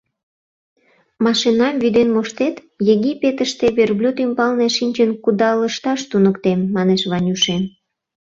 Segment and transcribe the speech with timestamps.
[1.25, 2.55] «Машинам вӱден моштет,
[2.93, 7.63] Египетыште верблюд ӱмбалне шинчын кудалышташ туныктем»,— манеш Ванюшем...